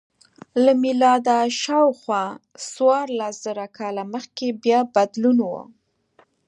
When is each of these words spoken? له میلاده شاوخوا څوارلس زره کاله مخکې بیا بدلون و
له 0.63 0.71
میلاده 0.83 1.37
شاوخوا 1.61 2.23
څوارلس 2.71 3.35
زره 3.45 3.65
کاله 3.77 4.03
مخکې 4.13 4.47
بیا 4.63 4.79
بدلون 4.95 5.37
و 5.43 5.53